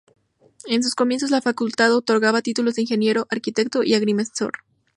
[0.65, 4.51] En sus comienzos, la facultad otorgaba títulos de Ingeniero, Arquitecto y Agrimensor.